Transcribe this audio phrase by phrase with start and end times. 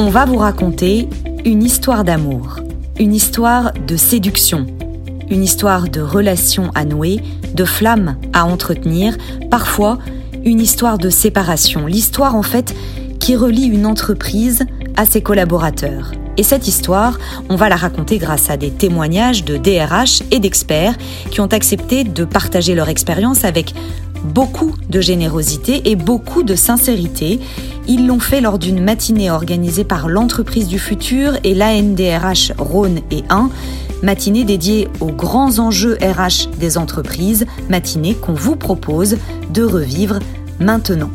[0.00, 1.10] on va vous raconter
[1.44, 2.60] une histoire d'amour,
[2.98, 4.66] une histoire de séduction,
[5.28, 7.20] une histoire de relations à nouer,
[7.52, 9.18] de flammes à entretenir,
[9.50, 9.98] parfois
[10.42, 12.74] une histoire de séparation, l'histoire en fait
[13.18, 14.64] qui relie une entreprise
[14.96, 16.12] à ses collaborateurs.
[16.38, 17.18] Et cette histoire,
[17.50, 20.96] on va la raconter grâce à des témoignages de DRH et d'experts
[21.30, 23.74] qui ont accepté de partager leur expérience avec
[24.24, 27.40] beaucoup de générosité et beaucoup de sincérité.
[27.88, 33.24] Ils l'ont fait lors d'une matinée organisée par l'entreprise du futur et l'ANDRH Rhône et
[33.30, 33.50] 1,
[34.02, 39.16] matinée dédiée aux grands enjeux RH des entreprises, matinée qu'on vous propose
[39.52, 40.18] de revivre
[40.58, 41.10] maintenant.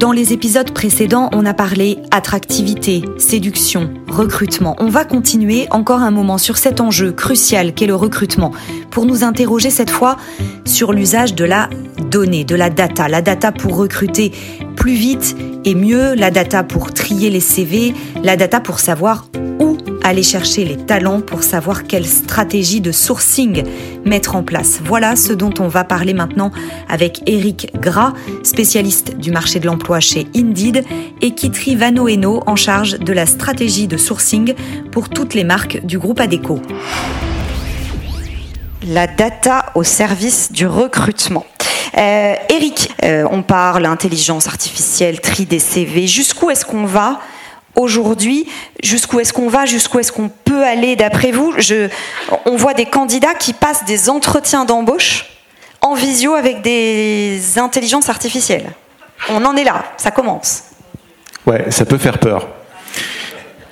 [0.00, 4.74] Dans les épisodes précédents, on a parlé attractivité, séduction, recrutement.
[4.78, 8.50] On va continuer encore un moment sur cet enjeu crucial qu'est le recrutement
[8.90, 10.16] pour nous interroger cette fois
[10.64, 11.68] sur l'usage de la
[12.10, 13.08] donnée, de la data.
[13.08, 14.32] La data pour recruter
[14.74, 15.36] plus vite
[15.66, 19.26] et mieux, la data pour trier les CV, la data pour savoir
[20.10, 23.62] aller chercher les talents pour savoir quelle stratégie de sourcing
[24.04, 24.80] mettre en place.
[24.84, 26.50] Voilà ce dont on va parler maintenant
[26.88, 30.84] avec Eric Gras, spécialiste du marché de l'emploi chez Indeed,
[31.20, 34.54] et Kitri Vanoeno en charge de la stratégie de sourcing
[34.90, 36.60] pour toutes les marques du groupe Adeco.
[38.88, 41.46] La data au service du recrutement.
[41.96, 46.08] Euh, Eric, euh, on parle intelligence artificielle, tri des CV.
[46.08, 47.20] Jusqu'où est-ce qu'on va
[47.76, 48.46] aujourd'hui,
[48.82, 51.54] jusqu'où est-ce qu'on va, jusqu'où est-ce qu'on peut aller d'après vous?
[52.46, 55.26] On voit des candidats qui passent des entretiens d'embauche
[55.80, 58.70] en visio avec des intelligences artificielles.
[59.28, 60.64] On en est là, ça commence.
[61.46, 62.48] Ouais, ça peut faire peur.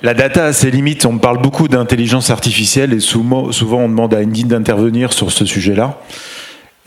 [0.01, 4.19] La data a ses limites, on parle beaucoup d'intelligence artificielle et souvent, on demande à
[4.19, 5.99] Indeed d'intervenir sur ce sujet-là.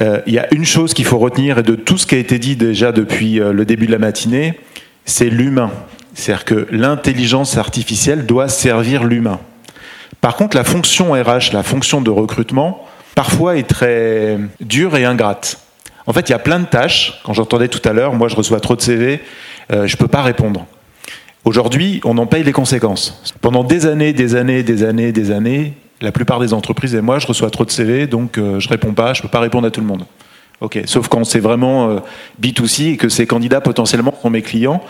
[0.00, 2.18] Euh, il y a une chose qu'il faut retenir et de tout ce qui a
[2.18, 4.58] été dit déjà depuis euh, le début de la matinée,
[5.04, 5.70] c'est l'humain.
[6.14, 9.40] C'est-à-dire que l'intelligence artificielle doit servir l'humain.
[10.20, 15.58] Par contre, la fonction RH, la fonction de recrutement, parfois est très dure et ingrate.
[16.06, 17.20] En fait, il y a plein de tâches.
[17.24, 19.20] Quand j'entendais tout à l'heure, moi je reçois trop de CV,
[19.72, 20.66] euh, je ne peux pas répondre.
[21.44, 23.20] Aujourd'hui, on en paye les conséquences.
[23.40, 27.18] Pendant des années, des années, des années, des années, la plupart des entreprises et moi,
[27.18, 29.70] je reçois trop de CV, donc euh, je réponds pas, je peux pas répondre à
[29.70, 30.04] tout le monde.
[30.84, 31.98] Sauf quand c'est vraiment euh,
[32.40, 34.80] B2C et que ces candidats potentiellement sont mes clients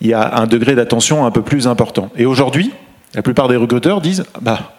[0.00, 2.10] il y a un degré d'attention un peu plus important.
[2.16, 2.72] Et aujourd'hui,
[3.14, 4.72] la plupart des recruteurs disent bah,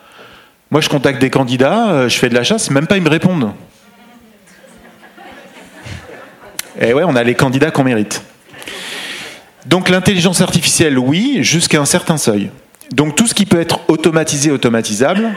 [0.71, 3.09] moi je contacte des candidats, euh, je fais de la chasse, même pas ils me
[3.09, 3.51] répondent.
[6.79, 8.23] Et ouais, on a les candidats qu'on mérite.
[9.65, 12.49] Donc l'intelligence artificielle, oui, jusqu'à un certain seuil.
[12.91, 15.29] Donc tout ce qui peut être automatisé, automatisable,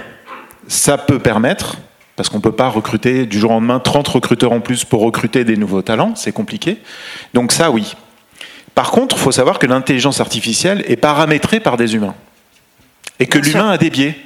[0.67, 1.77] ça peut permettre,
[2.17, 5.03] parce qu'on ne peut pas recruter du jour au lendemain 30 recruteurs en plus pour
[5.03, 6.79] recruter des nouveaux talents, c'est compliqué.
[7.35, 7.95] Donc ça, oui.
[8.75, 12.15] Par contre, il faut savoir que l'intelligence artificielle est paramétrée par des humains.
[13.21, 14.17] Et que l'humain a des biais.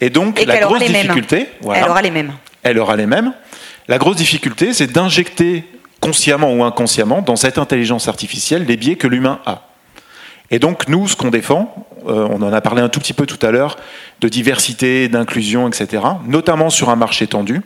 [0.00, 1.48] Et donc, la grosse difficulté.
[1.74, 2.32] elle aura les mêmes.
[2.62, 3.32] Elle aura les mêmes.
[3.88, 5.64] La grosse difficulté, c'est d'injecter
[6.00, 9.62] consciemment ou inconsciemment dans cette intelligence artificielle les biais que l'humain a.
[10.50, 13.26] Et donc, nous, ce qu'on défend, euh, on en a parlé un tout petit peu
[13.26, 13.76] tout à l'heure,
[14.20, 17.60] de diversité, d'inclusion, etc., notamment sur un marché tendu,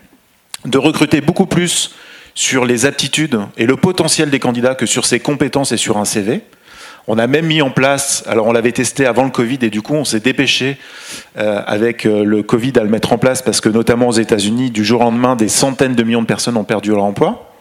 [0.65, 1.95] de recruter beaucoup plus
[2.35, 6.05] sur les aptitudes et le potentiel des candidats que sur ses compétences et sur un
[6.05, 6.43] CV.
[7.09, 9.83] On a même mis en place, alors on l'avait testé avant le Covid et du
[9.83, 10.77] coup on s'est dépêché
[11.37, 14.71] euh, avec euh, le Covid à le mettre en place parce que notamment aux États-Unis,
[14.71, 17.53] du jour au lendemain, des centaines de millions de personnes ont perdu leur emploi.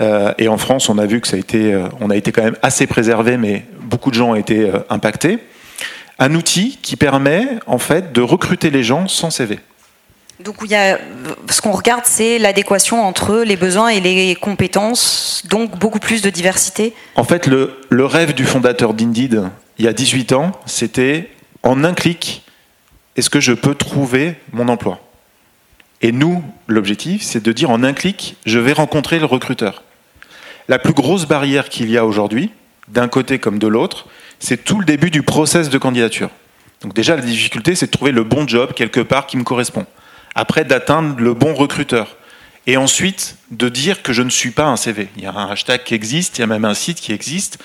[0.00, 2.42] Euh, et en France, on a vu que ça a été, on a été quand
[2.42, 5.38] même assez préservé, mais beaucoup de gens ont été impactés.
[6.18, 9.60] Un outil qui permet en fait de recruter les gens sans CV.
[10.40, 10.98] Donc il y a,
[11.48, 16.28] ce qu'on regarde, c'est l'adéquation entre les besoins et les compétences, donc beaucoup plus de
[16.28, 16.92] diversité.
[17.14, 19.44] En fait, le, le rêve du fondateur d'Indeed,
[19.78, 21.30] il y a 18 ans, c'était
[21.62, 22.44] en un clic,
[23.16, 25.00] est-ce que je peux trouver mon emploi?
[26.02, 29.82] Et nous, l'objectif, c'est de dire en un clic, je vais rencontrer le recruteur.
[30.68, 32.50] La plus grosse barrière qu'il y a aujourd'hui,
[32.88, 34.06] d'un côté comme de l'autre,
[34.38, 36.28] c'est tout le début du process de candidature.
[36.82, 39.86] Donc déjà, la difficulté, c'est de trouver le bon job quelque part qui me correspond
[40.36, 42.16] après d'atteindre le bon recruteur.
[42.68, 45.08] Et ensuite, de dire que je ne suis pas un CV.
[45.16, 47.58] Il y a un hashtag qui existe, il y a même un site qui existe.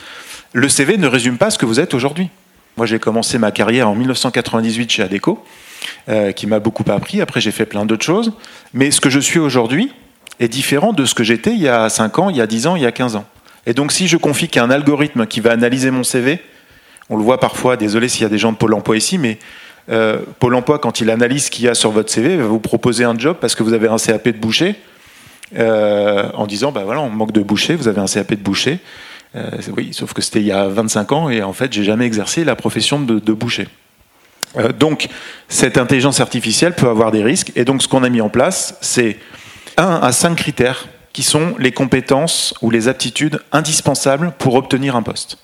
[0.53, 2.29] Le CV ne résume pas ce que vous êtes aujourd'hui.
[2.77, 5.43] Moi, j'ai commencé ma carrière en 1998 chez Adeco,
[6.07, 7.19] euh, qui m'a beaucoup appris.
[7.19, 8.31] Après, j'ai fait plein d'autres choses.
[8.73, 9.91] Mais ce que je suis aujourd'hui
[10.39, 12.67] est différent de ce que j'étais il y a 5 ans, il y a 10
[12.67, 13.25] ans, il y a 15 ans.
[13.65, 16.39] Et donc, si je confie qu'il y a un algorithme qui va analyser mon CV,
[17.09, 19.39] on le voit parfois, désolé s'il y a des gens de Pôle emploi ici, mais
[19.89, 22.59] euh, Pôle emploi, quand il analyse ce qu'il y a sur votre CV, va vous
[22.59, 24.75] proposer un job parce que vous avez un CAP de boucher,
[25.57, 28.79] euh, en disant bah voilà, on manque de boucher, vous avez un CAP de boucher.
[29.75, 32.43] oui, sauf que c'était il y a 25 ans et en fait, j'ai jamais exercé
[32.43, 33.67] la profession de, boucher.
[34.77, 35.07] donc,
[35.47, 37.51] cette intelligence artificielle peut avoir des risques.
[37.55, 39.17] Et donc, ce qu'on a mis en place, c'est
[39.77, 45.03] un à cinq critères qui sont les compétences ou les aptitudes indispensables pour obtenir un
[45.03, 45.37] poste.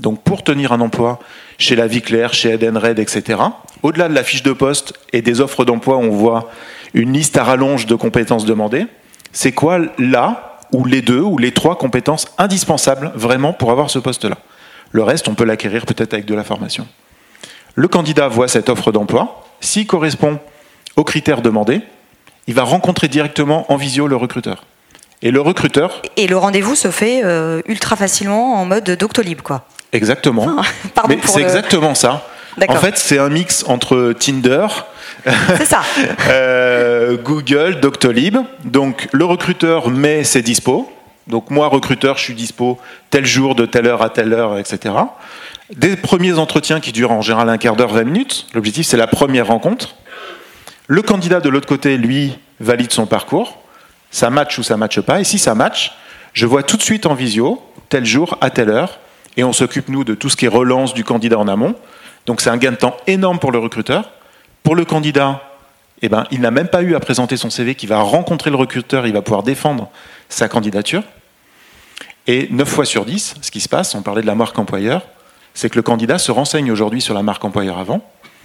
[0.00, 1.18] Donc pour tenir un emploi
[1.58, 3.40] chez la Vie Claire, chez Edenred, etc.,
[3.82, 6.50] au-delà de la fiche de poste et des offres d'emploi, on voit
[6.94, 8.86] une liste à rallonge de compétences demandées.
[9.32, 13.98] C'est quoi là, ou les deux, ou les trois compétences indispensables vraiment pour avoir ce
[13.98, 14.38] poste-là?
[14.92, 16.86] Le reste, on peut l'acquérir peut-être avec de la formation.
[17.74, 19.44] Le candidat voit cette offre d'emploi.
[19.60, 20.40] S'il correspond
[20.96, 21.80] aux critères demandés,
[22.46, 24.64] il va rencontrer directement en visio le recruteur.
[25.22, 26.02] Et le recruteur.
[26.16, 29.66] Et le rendez-vous se fait euh, ultra facilement en mode Doctolib, quoi.
[29.92, 30.56] Exactement.
[30.96, 32.26] Ah, Mais c'est exactement ça.
[32.68, 34.66] En fait, c'est un mix entre Tinder,
[35.64, 35.82] ça.
[36.28, 38.38] euh, Google, Doctolib.
[38.64, 40.90] Donc, le recruteur met ses dispos.
[41.26, 42.78] Donc, moi, recruteur, je suis dispo
[43.10, 44.94] tel jour, de telle heure à telle heure, etc.
[45.76, 48.46] Des premiers entretiens qui durent en général un quart d'heure, 20 minutes.
[48.54, 49.94] L'objectif, c'est la première rencontre.
[50.86, 53.58] Le candidat de l'autre côté, lui, valide son parcours.
[54.10, 55.20] Ça match ou ça matche pas.
[55.20, 55.92] Et si ça match,
[56.32, 58.98] je vois tout de suite en visio, tel jour, à telle heure,
[59.36, 61.76] et on s'occupe, nous, de tout ce qui est relance du candidat en amont.
[62.26, 64.10] Donc c'est un gain de temps énorme pour le recruteur.
[64.62, 65.42] Pour le candidat,
[66.02, 68.56] eh ben, il n'a même pas eu à présenter son CV, qui va rencontrer le
[68.56, 69.88] recruteur, il va pouvoir défendre
[70.28, 71.02] sa candidature.
[72.26, 75.02] Et 9 fois sur 10, ce qui se passe, on parlait de la marque employeur,
[75.54, 78.02] c'est que le candidat se renseigne aujourd'hui sur la marque employeur avant.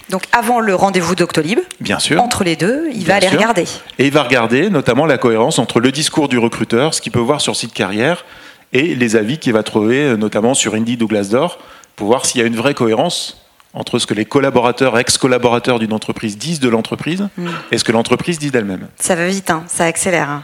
[0.10, 3.66] Donc avant le rendez-vous Doctolib, bien sûr, entre les deux, il va aller regarder.
[3.98, 7.19] Et il va regarder notamment la cohérence entre le discours du recruteur, ce qu'il peut
[7.19, 8.24] voir sur site carrière,
[8.71, 11.60] et les avis qu'il va trouver euh, notamment sur Indeed ou Glassdoor
[11.95, 13.44] pour voir s'il y a une vraie cohérence
[13.75, 17.50] entre ce que les collaborateurs, ex-collaborateurs d'une entreprise disent de l'entreprise mm.
[17.72, 18.88] et ce que l'entreprise dit d'elle-même.
[18.98, 20.30] Ça va vite, hein, ça accélère.
[20.30, 20.44] Hein.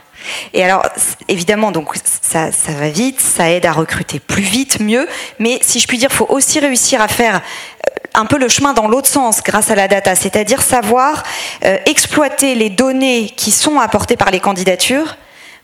[0.54, 0.83] Et alors,
[1.30, 5.07] évidemment, donc ça, ça, va vite, ça aide à recruter plus vite, mieux.
[5.39, 7.39] Mais si je puis dire, il faut aussi réussir à faire euh,
[8.13, 11.24] un peu le chemin dans l'autre sens grâce à la data, c'est-à-dire savoir
[11.63, 15.16] euh, exploiter les données qui sont apportées par les candidatures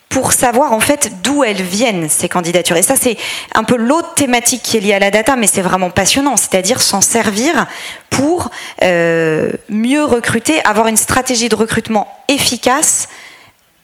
[0.09, 2.77] pour savoir en fait d'où elles viennent ces candidatures.
[2.77, 3.17] Et ça c'est
[3.53, 6.81] un peu l'autre thématique qui est liée à la data, mais c'est vraiment passionnant, c'est-à-dire
[6.81, 7.67] s'en servir
[8.09, 8.49] pour
[8.83, 13.09] euh, mieux recruter, avoir une stratégie de recrutement efficace,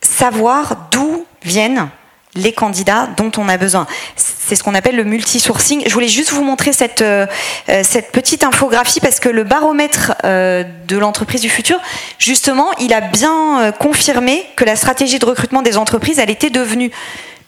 [0.01, 1.89] savoir d'où viennent
[2.35, 3.88] les candidats dont on a besoin.
[4.15, 5.83] C'est ce qu'on appelle le multi-sourcing.
[5.85, 7.25] Je voulais juste vous montrer cette, euh,
[7.69, 11.80] euh, cette petite infographie parce que le baromètre euh, de l'entreprise du futur,
[12.18, 16.91] justement, il a bien confirmé que la stratégie de recrutement des entreprises, elle était devenue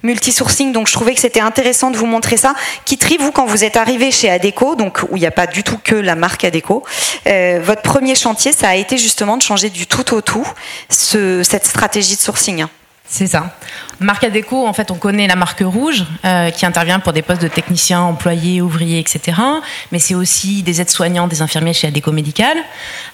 [0.04, 2.54] multi-sourcing, donc je trouvais que c'était intéressant de vous montrer ça.
[2.86, 5.64] Kitri, vous, quand vous êtes arrivé chez Adeco, donc où il n'y a pas du
[5.64, 6.84] tout que la marque Adeco,
[7.26, 10.48] votre premier chantier, ça a été justement de changer du tout au tout
[10.90, 12.66] ce, cette stratégie de sourcing.
[13.08, 13.56] C'est ça.
[14.00, 17.42] Marque Adéco, en fait, on connaît la marque rouge euh, qui intervient pour des postes
[17.42, 19.38] de techniciens, employés, ouvriers, etc.
[19.92, 22.58] Mais c'est aussi des aides-soignants, des infirmiers chez Adéco Médical,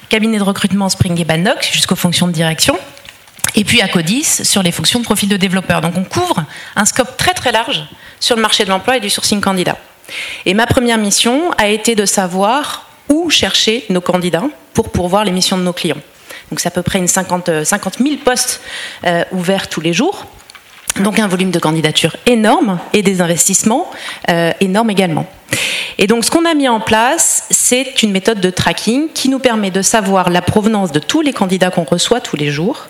[0.10, 2.78] cabinet de recrutement Spring et Bandoc jusqu'aux fonctions de direction.
[3.56, 5.82] Et puis Acodis sur les fonctions de profil de développeur.
[5.82, 6.46] Donc on couvre
[6.76, 7.84] un scope très très large
[8.20, 9.78] sur le marché de l'emploi et du sourcing candidat.
[10.46, 15.32] Et ma première mission a été de savoir où chercher nos candidats pour pourvoir les
[15.32, 15.98] missions de nos clients.
[16.52, 18.62] Donc c'est à peu près une 50, 50 000 postes
[19.06, 20.28] euh, ouverts tous les jours.
[21.00, 23.90] Donc un volume de candidatures énorme et des investissements
[24.30, 25.26] euh, énormes également.
[25.98, 29.40] Et donc ce qu'on a mis en place, c'est une méthode de tracking qui nous
[29.40, 32.88] permet de savoir la provenance de tous les candidats qu'on reçoit tous les jours,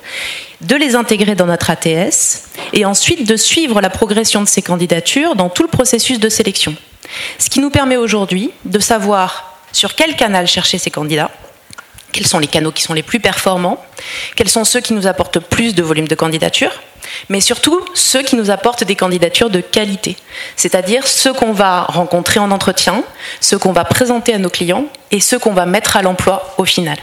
[0.62, 5.36] de les intégrer dans notre ATS et ensuite de suivre la progression de ces candidatures
[5.36, 6.76] dans tout le processus de sélection.
[7.38, 11.32] Ce qui nous permet aujourd'hui de savoir sur quel canal chercher ces candidats,
[12.12, 13.84] quels sont les canaux qui sont les plus performants,
[14.36, 16.82] quels sont ceux qui nous apportent plus de volume de candidatures,
[17.30, 20.18] mais surtout ceux qui nous apportent des candidatures de qualité,
[20.56, 23.04] c'est-à-dire ceux qu'on va rencontrer en entretien,
[23.40, 26.66] ceux qu'on va présenter à nos clients et ceux qu'on va mettre à l'emploi au
[26.66, 26.98] final.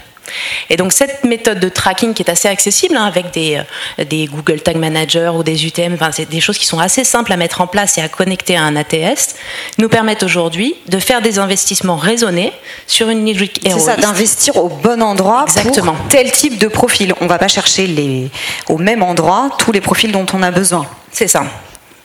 [0.71, 3.61] Et donc cette méthode de tracking qui est assez accessible hein, avec des,
[3.99, 7.05] euh, des, Google Tag Manager ou des UTM, enfin, c'est des choses qui sont assez
[7.05, 9.37] simples à mettre en place et à connecter à un ATS,
[9.79, 12.53] nous permettent aujourd'hui de faire des investissements raisonnés
[12.87, 15.95] sur une logique C'est ça, d'investir au bon endroit Exactement.
[15.95, 17.15] pour tel type de profil.
[17.21, 18.31] On ne va pas chercher les,
[18.69, 20.87] au même endroit tous les profils dont on a besoin.
[21.13, 21.45] C'est ça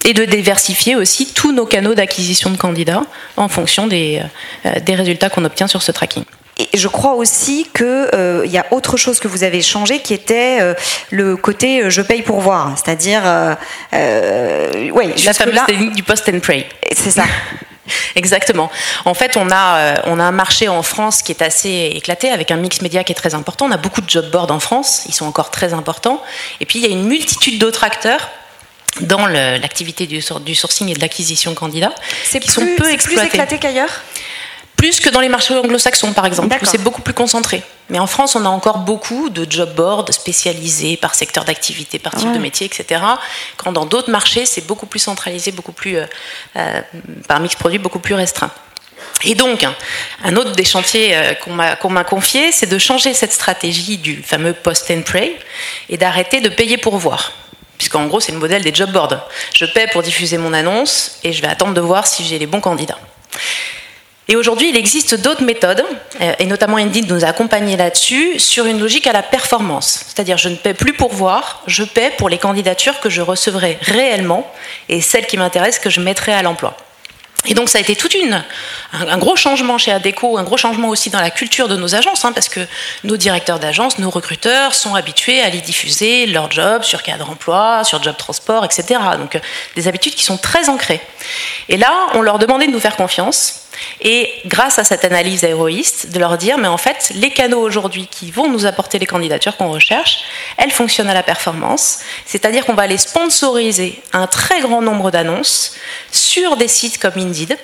[0.06, 3.04] et de diversifier aussi tous nos canaux d'acquisition de candidats
[3.38, 4.22] en fonction des,
[4.66, 6.26] euh, des résultats qu'on obtient sur ce tracking.
[6.58, 10.14] Et je crois aussi qu'il euh, y a autre chose que vous avez changé qui
[10.14, 10.76] était euh,
[11.10, 12.76] le côté euh, je paye pour voir.
[12.78, 13.24] C'est-à-dire.
[13.92, 16.68] ouais, La fameuse technique du post and pray.
[16.92, 17.26] C'est ça.
[18.16, 18.72] Exactement.
[19.06, 22.52] En fait, on a, on a un marché en France qui est assez éclaté avec
[22.52, 23.66] un mix média qui est très important.
[23.66, 26.22] On a beaucoup de job boards en France, ils sont encore très importants.
[26.62, 28.30] Et puis, il y a une multitude d'autres acteurs
[29.02, 31.94] dans l'activité du, du, sourcing et de l'acquisition candidat
[32.30, 33.28] qui sont peu exploités.
[33.28, 34.02] plus éclaté qu'ailleurs?
[34.84, 37.64] Plus que dans les marchés anglo-saxons, par exemple, où c'est beaucoup plus concentré.
[37.88, 42.14] Mais en France, on a encore beaucoup de job boards spécialisés par secteur d'activité, par
[42.14, 43.02] type de métier, etc.
[43.56, 46.06] Quand dans d'autres marchés, c'est beaucoup plus centralisé, beaucoup plus euh,
[46.58, 46.82] euh,
[47.30, 48.52] par mix produit, beaucoup plus restreint.
[49.24, 49.66] Et donc,
[50.22, 51.34] un autre des chantiers euh,
[51.80, 55.34] qu'on m'a confié, c'est de changer cette stratégie du fameux post and pray
[55.88, 57.32] et d'arrêter de payer pour voir.
[57.78, 59.30] Puisqu'en gros, c'est le modèle des job boards.
[59.56, 62.48] Je paie pour diffuser mon annonce et je vais attendre de voir si j'ai les
[62.48, 63.00] bons candidats.
[64.30, 65.84] Et aujourd'hui, il existe d'autres méthodes,
[66.22, 70.06] euh, et notamment Indeed nous a accompagnés là-dessus, sur une logique à la performance.
[70.08, 73.78] C'est-à-dire, je ne paie plus pour voir, je paie pour les candidatures que je recevrai
[73.82, 74.50] réellement
[74.88, 76.78] et celles qui m'intéressent que je mettrai à l'emploi.
[77.46, 78.42] Et donc ça a été tout une,
[78.94, 82.24] un, gros changement chez Adeco, un gros changement aussi dans la culture de nos agences,
[82.24, 82.62] hein, parce que
[83.04, 87.84] nos directeurs d'agence, nos recruteurs sont habitués à aller diffuser leur job sur cadre emploi,
[87.84, 88.98] sur job transport, etc.
[89.18, 89.40] Donc euh,
[89.76, 91.02] des habitudes qui sont très ancrées.
[91.68, 93.63] Et là, on leur demandait de nous faire confiance,
[94.02, 98.08] et grâce à cette analyse héroïste, de leur dire, mais en fait, les canaux aujourd'hui
[98.08, 100.20] qui vont nous apporter les candidatures qu'on recherche,
[100.58, 105.76] elles fonctionnent à la performance, c'est-à-dire qu'on va les sponsoriser un très grand nombre d'annonces
[106.12, 107.58] sur des sites comme Indeed,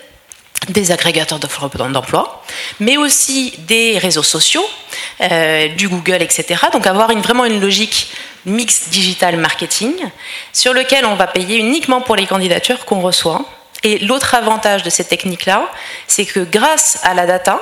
[0.67, 2.43] des agrégateurs d'offres d'emploi,
[2.79, 4.65] mais aussi des réseaux sociaux,
[5.21, 6.61] euh, du Google, etc.
[6.73, 8.11] Donc avoir vraiment une logique
[8.45, 9.93] mixte digital marketing
[10.53, 13.45] sur lequel on va payer uniquement pour les candidatures qu'on reçoit
[13.83, 15.69] et l'autre avantage de ces techniques-là,
[16.07, 17.59] c'est que grâce à la data,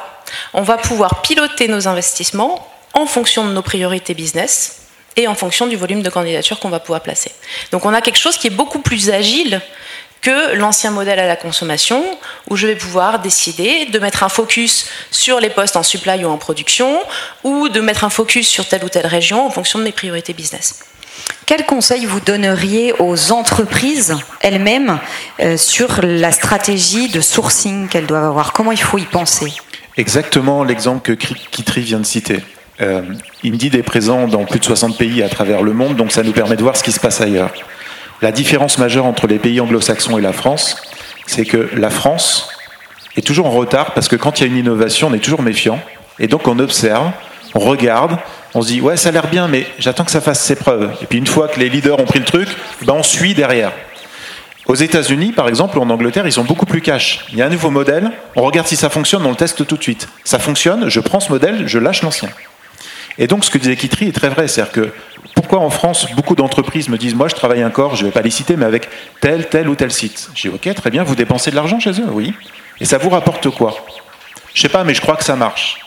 [0.54, 4.82] on va pouvoir piloter nos investissements en fonction de nos priorités business
[5.16, 7.32] et en fonction du volume de candidatures qu'on va pouvoir placer.
[7.72, 9.62] Donc on a quelque chose qui est beaucoup plus agile
[10.22, 12.04] que l'ancien modèle à la consommation,
[12.50, 16.30] où je vais pouvoir décider de mettre un focus sur les postes en supply ou
[16.30, 17.00] en production,
[17.44, 20.34] ou de mettre un focus sur telle ou telle région en fonction de mes priorités
[20.34, 20.80] business.
[21.46, 25.00] Quel conseil vous donneriez aux entreprises elles-mêmes
[25.40, 28.54] euh, sur la stratégie de sourcing qu'elles doivent avoir?
[28.54, 29.54] Comment il faut y penser?
[29.96, 32.42] Exactement l'exemple que Kitri vient de citer.
[32.82, 33.02] Euh,
[33.44, 36.34] Indeed est présent dans plus de 60 pays à travers le monde, donc ça nous
[36.34, 37.52] permet de voir ce qui se passe ailleurs.
[38.22, 40.78] La différence majeure entre les pays anglo-saxons et la France,
[41.26, 42.50] c'est que la France
[43.16, 45.42] est toujours en retard parce que quand il y a une innovation, on est toujours
[45.42, 45.80] méfiant.
[46.20, 47.12] Et donc on observe,
[47.54, 48.18] on regarde,
[48.54, 50.92] on se dit ouais ça a l'air bien, mais j'attends que ça fasse ses preuves.
[51.02, 52.50] Et puis une fois que les leaders ont pris le truc,
[52.84, 53.72] ben on suit derrière.
[54.68, 57.26] Aux États-Unis, par exemple, ou en Angleterre, ils sont beaucoup plus cash.
[57.32, 59.78] Il y a un nouveau modèle, on regarde si ça fonctionne, on le teste tout
[59.78, 60.10] de suite.
[60.26, 62.30] Ça fonctionne, je prends ce modèle, je lâche l'ancien.
[63.18, 64.94] Et donc ce que disait Kitri est très vrai, c'est-à-dire que
[65.36, 68.22] pourquoi en France beaucoup d'entreprises me disent moi je travaille encore, je ne vais pas
[68.22, 68.90] les citer, mais avec
[69.22, 70.30] tel, tel ou tel site.
[70.36, 72.34] J'ai ok, très bien, vous dépensez de l'argent chez eux, oui.
[72.82, 73.86] Et ça vous rapporte quoi?
[74.54, 75.80] Je sais pas, mais je crois que ça marche.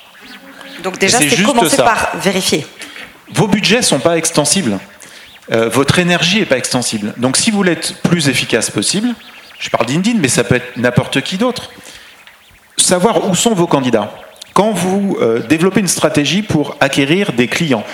[0.82, 2.66] Donc déjà, c'est commencer par vérifier.
[3.32, 4.78] Vos budgets sont pas extensibles.
[5.52, 7.12] Euh, votre énergie n'est pas extensible.
[7.16, 9.08] Donc si vous voulez être plus efficace possible,
[9.58, 11.70] je parle d'Indeed, mais ça peut être n'importe qui d'autre.
[12.76, 14.12] Savoir où sont vos candidats.
[14.54, 17.84] Quand vous euh, développez une stratégie pour acquérir des clients,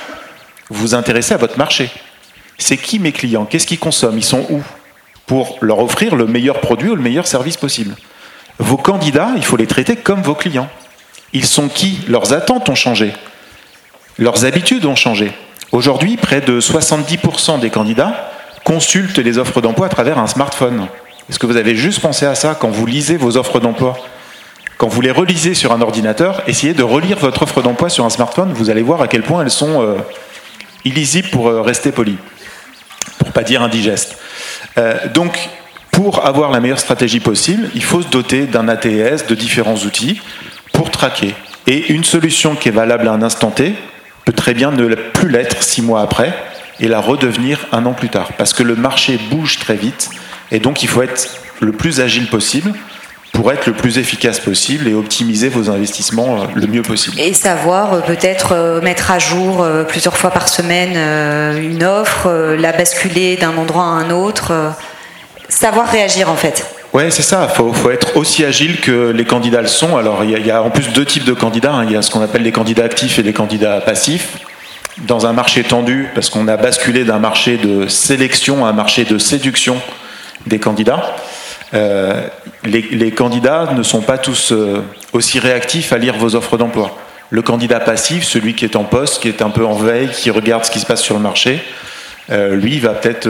[0.70, 1.90] vous vous intéressez à votre marché.
[2.58, 3.44] C'est qui mes clients?
[3.44, 4.18] Qu'est-ce qu'ils consomment?
[4.18, 4.62] Ils sont où?
[5.26, 7.94] Pour leur offrir le meilleur produit ou le meilleur service possible.
[8.58, 10.70] Vos candidats, il faut les traiter comme vos clients.
[11.32, 12.00] Ils sont qui?
[12.08, 13.12] Leurs attentes ont changé.
[14.18, 15.32] Leurs habitudes ont changé.
[15.72, 18.30] Aujourd'hui, près de 70% des candidats
[18.64, 20.86] consultent les offres d'emploi à travers un smartphone.
[21.28, 23.98] Est-ce que vous avez juste pensé à ça quand vous lisez vos offres d'emploi?
[24.78, 28.10] Quand vous les relisez sur un ordinateur, essayez de relire votre offre d'emploi sur un
[28.10, 29.94] smartphone, vous allez voir à quel point elles sont euh,
[30.84, 32.16] illisibles pour euh, rester poli,
[33.18, 34.18] pour pas dire indigeste.
[34.78, 35.48] Euh, donc,
[35.90, 40.20] pour avoir la meilleure stratégie possible, il faut se doter d'un ATS, de différents outils
[40.76, 41.34] pour traquer.
[41.66, 43.74] Et une solution qui est valable à un instant T
[44.24, 46.32] peut très bien ne plus l'être six mois après
[46.78, 48.32] et la redevenir un an plus tard.
[48.36, 50.10] Parce que le marché bouge très vite
[50.52, 51.28] et donc il faut être
[51.60, 52.72] le plus agile possible
[53.32, 57.18] pour être le plus efficace possible et optimiser vos investissements euh, le mieux possible.
[57.20, 60.96] Et savoir euh, peut-être euh, mettre à jour plusieurs fois par semaine
[61.58, 64.52] une offre, la basculer d'un endroit à un autre,
[65.48, 66.75] savoir réagir en fait.
[66.96, 67.46] Oui, c'est ça.
[67.50, 69.98] Il faut, être aussi agile que les candidats le sont.
[69.98, 71.74] Alors, il y, a, en plus deux types de candidats.
[71.74, 71.84] Hein.
[71.84, 74.38] Il y a ce qu'on appelle les candidats actifs et les candidats passifs.
[75.06, 79.04] Dans un marché tendu, parce qu'on a basculé d'un marché de sélection à un marché
[79.04, 79.76] de séduction
[80.46, 81.14] des candidats,
[81.74, 82.22] euh,
[82.64, 86.96] les, candidats ne sont pas tous euh, aussi réactifs à lire vos offres d'emploi.
[87.28, 90.30] Le candidat passif, celui qui est en poste, qui est un peu en veille, qui
[90.30, 91.62] regarde ce qui se passe sur le marché,
[92.30, 93.28] euh, lui va peut-être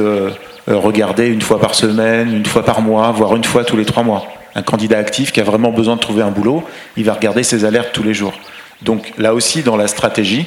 [0.74, 4.02] regarder une fois par semaine, une fois par mois, voire une fois tous les trois
[4.02, 4.26] mois.
[4.54, 6.64] Un candidat actif qui a vraiment besoin de trouver un boulot,
[6.96, 8.34] il va regarder ses alertes tous les jours.
[8.82, 10.46] Donc là aussi, dans la stratégie,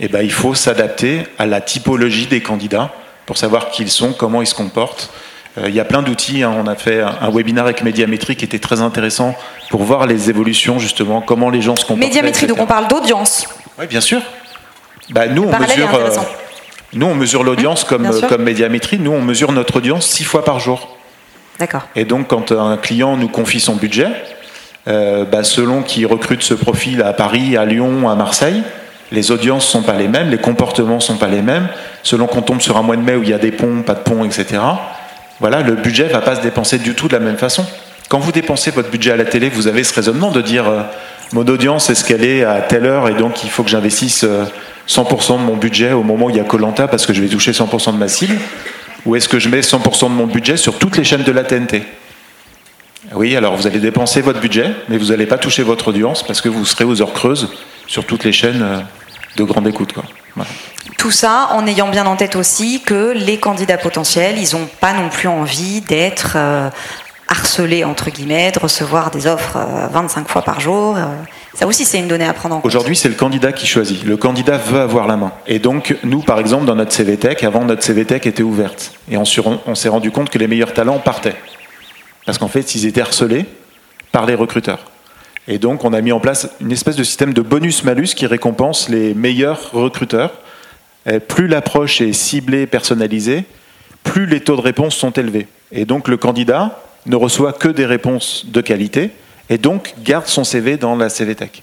[0.00, 2.90] eh ben, il faut s'adapter à la typologie des candidats
[3.26, 5.10] pour savoir qui ils sont, comment ils se comportent,
[5.58, 6.42] Euh, il y a plein d'outils.
[6.42, 6.54] Hein.
[6.56, 9.34] On a fait un, webinaire avec Médiamétrie qui était très intéressant
[9.68, 12.06] pour voir les évolutions, justement, comment les gens se comportent.
[12.06, 13.48] Médiamétrie, donc on parle d'audience.
[13.78, 14.20] Oui, bien sûr.
[15.10, 16.08] Bah, nous, on mesure, euh,
[16.92, 18.98] nous, on mesure l'audience comme, comme Médiamétrie.
[18.98, 20.96] Nous, on mesure notre audience six fois par jour.
[21.58, 21.82] D'accord.
[21.94, 24.08] Et donc, quand un client nous confie son budget,
[24.88, 28.62] euh, bah, selon qui recrute ce profil à Paris, à Lyon, à Marseille,
[29.12, 31.68] les audiences sont pas les mêmes, les comportements sont pas les mêmes.
[32.02, 33.94] Selon qu'on tombe sur un mois de mai où il y a des ponts, pas
[33.94, 34.60] de ponts, etc.
[35.38, 37.64] Voilà, le budget va pas se dépenser du tout de la même façon.
[38.08, 40.82] Quand vous dépensez votre budget à la télé, vous avez ce raisonnement de dire euh,
[41.32, 44.24] mon audience est ce qu'elle est à telle heure et donc il faut que j'investisse
[44.24, 47.20] 100% euh, de mon budget au moment où il y a Colanta parce que je
[47.20, 48.36] vais toucher 100% de ma cible.
[49.06, 51.44] Ou est-ce que je mets 100% de mon budget sur toutes les chaînes de la
[51.44, 51.84] TNT
[53.14, 56.40] Oui, alors vous allez dépenser votre budget, mais vous n'allez pas toucher votre audience parce
[56.40, 57.48] que vous serez aux heures creuses
[57.86, 58.80] sur toutes les chaînes euh,
[59.36, 59.92] de grande écoute.
[59.92, 60.04] Quoi.
[60.98, 64.92] Tout ça en ayant bien en tête aussi que les candidats potentiels, ils n'ont pas
[64.92, 66.68] non plus envie d'être euh,
[67.30, 69.56] harcelés, entre guillemets, de recevoir des offres
[69.92, 70.98] 25 euh, fois par jour.
[71.54, 72.66] Ça aussi, c'est une donnée à prendre en compte.
[72.66, 74.04] Aujourd'hui, c'est le candidat qui choisit.
[74.04, 75.32] Le candidat veut avoir la main.
[75.46, 78.92] Et donc, nous, par exemple, dans notre CVTech, avant, notre CVTech était ouverte.
[79.10, 79.22] Et on,
[79.66, 81.36] on s'est rendu compte que les meilleurs talents partaient.
[82.26, 83.46] Parce qu'en fait, ils étaient harcelés
[84.12, 84.80] par les recruteurs.
[85.46, 88.88] Et donc, on a mis en place une espèce de système de bonus-malus qui récompense
[88.88, 90.32] les meilleurs recruteurs.
[91.28, 93.44] plus l'approche est ciblée, personnalisée,
[94.02, 95.46] plus les taux de réponse sont élevés.
[95.72, 99.10] Et donc, le candidat ne reçoit que des réponses de qualité
[99.48, 101.62] et donc garde son CV dans la CVTech.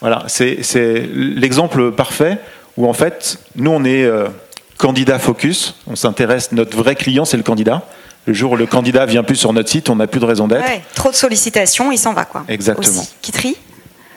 [0.00, 2.38] Voilà, c'est l'exemple parfait
[2.76, 4.28] où en fait, nous on est euh,
[4.76, 7.82] candidat focus, on s'intéresse, notre vrai client c'est le candidat.
[8.26, 10.46] Le jour où le candidat vient plus sur notre site, on n'a plus de raison
[10.46, 10.64] d'être.
[10.94, 12.44] trop de sollicitations, il s'en va quoi.
[12.48, 13.04] Exactement.
[13.20, 13.56] Kitri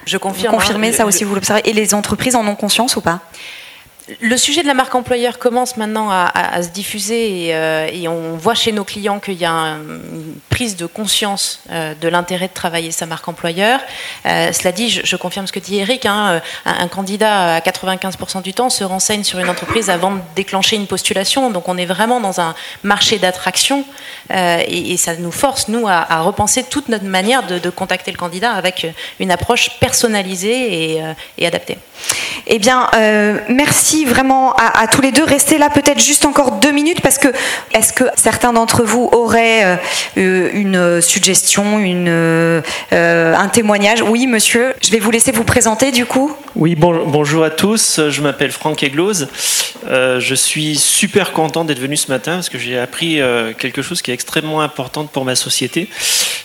[0.05, 0.53] Je confirme.
[0.53, 1.61] Vous confirmez hein, ça aussi, vous l'observez.
[1.65, 3.21] Et les entreprises en ont conscience ou pas?
[4.21, 8.53] Le sujet de la marque employeur commence maintenant à, se diffuser euh, et, on voit
[8.53, 12.91] chez nos clients qu'il y a une prise de conscience euh, de l'intérêt de travailler
[12.91, 13.81] sa marque employeur.
[14.25, 18.53] Euh, cela dit, je, confirme ce que dit Eric, hein, un, candidat à 95% du
[18.53, 21.51] temps se renseigne sur une entreprise avant de déclencher une postulation.
[21.51, 23.83] Donc on est vraiment dans un marché d'attraction
[24.29, 28.87] et, ça nous force, nous, à, repenser toute notre manière de, contacter le candidat avec
[29.19, 31.01] une approche personnalisée
[31.37, 31.77] et, adaptée.
[32.47, 32.89] Eh bien,
[33.49, 35.25] merci vraiment à, tous les deux.
[35.25, 37.27] Restez là peut-être juste encore deux minutes parce que
[37.73, 39.77] est-ce que certains d'entre vous auraient
[40.17, 44.73] euh, une suggestion, une, euh, un témoignage Oui, monsieur.
[44.81, 46.35] Je vais vous laisser vous présenter du coup.
[46.55, 47.99] Oui, bon, bonjour à tous.
[48.09, 49.27] Je m'appelle Franck Egloz.
[49.87, 53.19] Euh, je suis super content d'être venu ce matin parce que j'ai appris
[53.57, 55.89] quelque chose qui est extrêmement important pour ma société.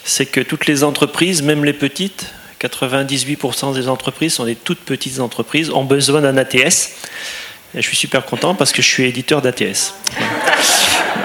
[0.05, 2.27] C'est que toutes les entreprises, même les petites,
[2.61, 6.93] 98% des entreprises sont des toutes petites entreprises, ont besoin d'un ATS.
[7.75, 9.95] Et je suis super content parce que je suis éditeur d'ATS.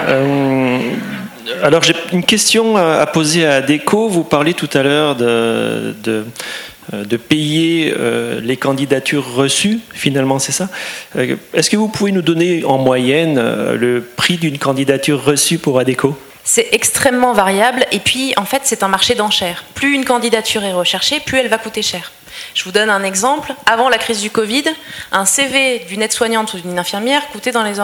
[0.08, 0.78] Euh,
[1.62, 4.08] alors j'ai une question à poser à Déco.
[4.08, 10.68] Vous parlez tout à l'heure de, de, payer euh, les candidatures reçues, finalement c'est ça?
[11.16, 15.78] Euh, est-ce que vous pouvez nous donner en moyenne le prix d'une candidature reçue pour
[15.78, 16.16] ADECO
[16.48, 19.64] c'est extrêmement variable et puis en fait c'est un marché d'enchères.
[19.74, 22.12] Plus une candidature est recherchée, plus elle va coûter cher.
[22.54, 23.52] Je vous donne un exemple.
[23.66, 24.62] Avant la crise du Covid,
[25.10, 27.80] un CV d'une aide-soignante ou d'une infirmière coûtait dans les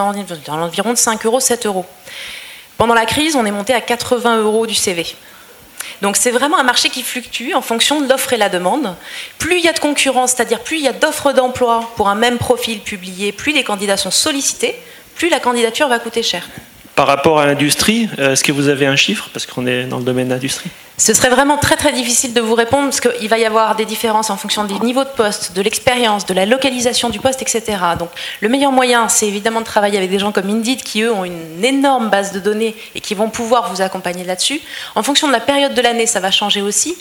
[0.93, 1.85] de 5 euros, 7 euros.
[2.77, 5.05] Pendant la crise, on est monté à 80 euros du CV.
[6.01, 8.95] Donc c'est vraiment un marché qui fluctue en fonction de l'offre et la demande.
[9.37, 12.15] Plus il y a de concurrence, c'est-à-dire plus il y a d'offres d'emploi pour un
[12.15, 14.75] même profil publié, plus les candidats sont sollicités,
[15.15, 16.47] plus la candidature va coûter cher.
[16.95, 19.97] Par rapport à l'industrie, euh, est-ce que vous avez un chiffre Parce qu'on est dans
[19.97, 20.69] le domaine de l'industrie.
[20.95, 23.85] Ce serait vraiment très très difficile de vous répondre parce qu'il va y avoir des
[23.85, 27.63] différences en fonction des niveaux de poste, de l'expérience, de la localisation du poste, etc.
[27.97, 28.09] Donc
[28.41, 31.25] le meilleur moyen, c'est évidemment de travailler avec des gens comme Indeed qui, eux, ont
[31.25, 34.61] une énorme base de données et qui vont pouvoir vous accompagner là-dessus.
[34.93, 36.95] En fonction de la période de l'année, ça va changer aussi.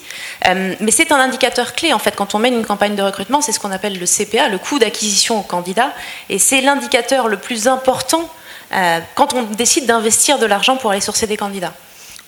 [0.49, 3.43] Euh, mais c'est un indicateur clé, en fait, quand on mène une campagne de recrutement,
[3.43, 5.93] c'est ce qu'on appelle le CPA, le coût d'acquisition au candidat.
[6.31, 8.31] Et c'est l'indicateur le plus important
[8.75, 11.75] euh, quand on décide d'investir de l'argent pour aller sourcer des candidats.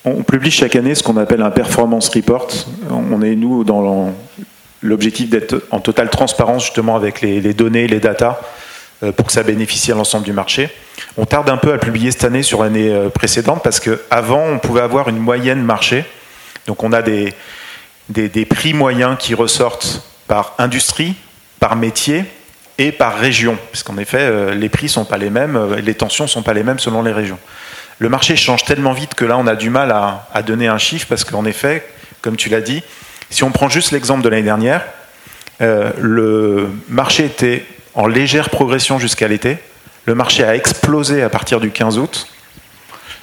[0.03, 2.47] On publie chaque année ce qu'on appelle un performance report.
[2.91, 4.13] On est, nous, dans
[4.83, 8.39] l'objectif d'être en totale transparence justement avec les, données, les datas,
[9.01, 10.69] euh, pour que ça bénéficie à l'ensemble du marché.
[11.17, 14.59] On tarde un peu à publier cette année sur l'année euh, précédente parce qu'avant, on
[14.59, 16.05] pouvait avoir une moyenne marché.
[16.67, 17.33] Donc on a des,
[18.09, 21.15] des prix moyens qui ressortent par industrie,
[21.59, 22.25] par métier,
[22.77, 26.27] et par région, puisqu'en effet, euh, les prix sont pas les mêmes, euh, les tensions
[26.27, 27.39] sont pas les mêmes selon les régions.
[27.99, 31.05] Le marché change tellement vite que là, on a du mal à, donner un chiffre,
[31.07, 31.87] parce qu'en effet,
[32.21, 32.83] comme tu l'as dit,
[33.29, 34.85] si on prend juste l'exemple de l'année dernière,
[35.61, 39.57] euh, le marché était en légère progression jusqu'à l'été.
[40.05, 42.27] Le marché a explosé à partir du 15 août.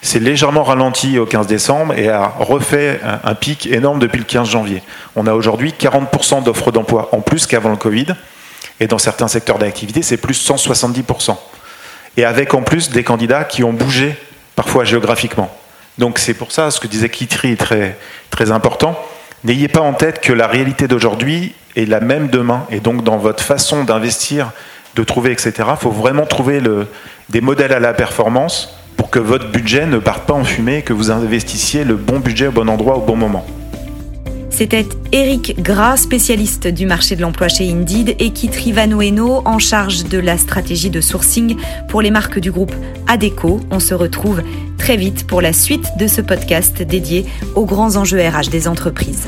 [0.00, 4.48] c'est légèrement ralenti au 15 décembre et a refait un, pic énorme depuis le 15
[4.48, 4.82] janvier.
[5.14, 8.06] On a aujourd'hui 40% d'offres d'emploi en plus qu'avant le Covid.
[8.82, 11.36] Et dans certains secteurs d'activité, c'est plus 170%.
[12.16, 14.16] Et avec en plus des candidats qui ont bougé,
[14.56, 15.56] parfois géographiquement.
[15.98, 18.98] Donc c'est pour ça, ce que disait Kitri est très, important.
[19.44, 22.66] N'ayez pas en tête que la réalité d'aujourd'hui est la même demain.
[22.70, 24.50] Et donc dans votre façon d'investir,
[24.96, 26.60] de trouver, etc., il faut vraiment trouver
[27.28, 30.92] des modèles à la performance pour que votre budget ne parte pas en fumée, que
[30.92, 33.46] vous investissiez le bon budget au bon endroit au bon moment.
[34.52, 40.04] C'était Eric Gras, spécialiste du marché de l'emploi chez Indeed, et Kitri Vanoeno, en charge
[40.04, 41.56] de la stratégie de sourcing
[41.88, 42.74] pour les marques du groupe
[43.08, 43.60] Adeco.
[43.70, 44.42] On se retrouve
[44.76, 49.26] très vite pour la suite de ce podcast dédié aux grands enjeux RH des entreprises.